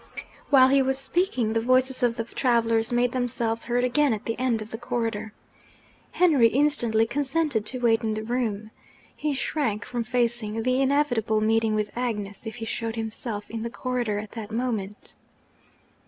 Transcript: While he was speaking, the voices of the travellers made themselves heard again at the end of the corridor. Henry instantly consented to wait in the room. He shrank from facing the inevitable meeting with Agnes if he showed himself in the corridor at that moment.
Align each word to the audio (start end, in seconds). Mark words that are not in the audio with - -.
While 0.49 0.69
he 0.69 0.81
was 0.81 0.97
speaking, 0.97 1.53
the 1.53 1.61
voices 1.61 2.01
of 2.01 2.17
the 2.17 2.23
travellers 2.23 2.91
made 2.91 3.11
themselves 3.11 3.65
heard 3.65 3.83
again 3.83 4.15
at 4.15 4.25
the 4.25 4.35
end 4.39 4.59
of 4.63 4.71
the 4.71 4.77
corridor. 4.79 5.31
Henry 6.13 6.47
instantly 6.47 7.05
consented 7.05 7.67
to 7.67 7.77
wait 7.79 8.01
in 8.01 8.15
the 8.15 8.23
room. 8.23 8.71
He 9.15 9.35
shrank 9.35 9.85
from 9.85 10.03
facing 10.03 10.63
the 10.63 10.81
inevitable 10.81 11.39
meeting 11.39 11.75
with 11.75 11.95
Agnes 11.95 12.47
if 12.47 12.55
he 12.55 12.65
showed 12.65 12.95
himself 12.95 13.47
in 13.47 13.61
the 13.61 13.69
corridor 13.69 14.17
at 14.17 14.31
that 14.31 14.49
moment. 14.51 15.13